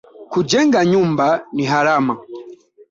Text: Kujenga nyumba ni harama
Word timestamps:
Kujenga 0.31 0.79
nyumba 0.91 1.27
ni 1.55 1.63
harama 1.71 2.15